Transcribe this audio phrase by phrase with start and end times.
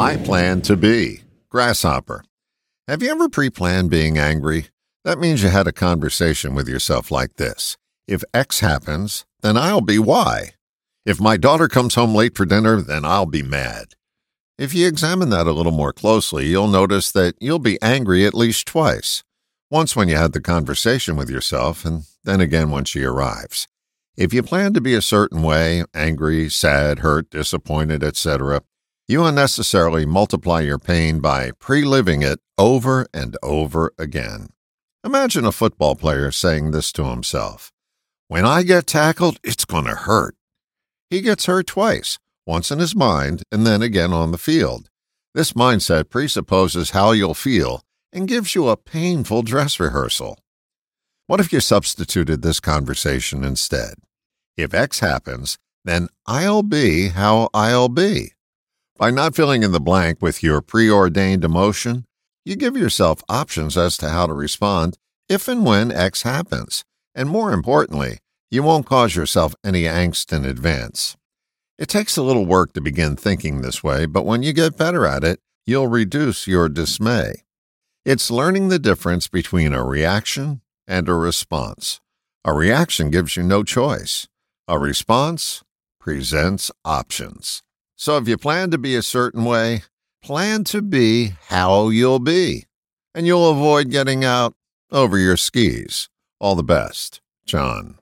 [0.00, 1.24] I plan to be.
[1.50, 2.24] Grasshopper.
[2.88, 4.68] Have you ever pre planned being angry?
[5.04, 7.76] That means you had a conversation with yourself like this
[8.08, 10.52] If X happens, then I'll be Y.
[11.04, 13.88] If my daughter comes home late for dinner, then I'll be mad.
[14.56, 18.32] If you examine that a little more closely, you'll notice that you'll be angry at
[18.32, 19.22] least twice.
[19.70, 23.68] Once when you had the conversation with yourself, and then again when she arrives.
[24.16, 28.62] If you plan to be a certain way, angry, sad, hurt, disappointed, etc.,
[29.10, 34.50] you unnecessarily multiply your pain by pre living it over and over again.
[35.04, 37.72] Imagine a football player saying this to himself
[38.28, 40.36] When I get tackled, it's going to hurt.
[41.08, 44.88] He gets hurt twice, once in his mind and then again on the field.
[45.34, 47.82] This mindset presupposes how you'll feel
[48.12, 50.38] and gives you a painful dress rehearsal.
[51.26, 53.94] What if you substituted this conversation instead?
[54.56, 58.34] If X happens, then I'll be how I'll be.
[59.00, 62.04] By not filling in the blank with your preordained emotion,
[62.44, 66.84] you give yourself options as to how to respond if and when X happens.
[67.14, 68.18] And more importantly,
[68.50, 71.16] you won't cause yourself any angst in advance.
[71.78, 75.06] It takes a little work to begin thinking this way, but when you get better
[75.06, 77.44] at it, you'll reduce your dismay.
[78.04, 82.02] It's learning the difference between a reaction and a response.
[82.44, 84.28] A reaction gives you no choice.
[84.68, 85.62] A response
[85.98, 87.62] presents options.
[88.00, 89.82] So if you plan to be a certain way,
[90.22, 92.64] plan to be how you'll be,
[93.14, 94.54] and you'll avoid getting out
[94.90, 96.08] over your skis.
[96.40, 97.99] All the best, John.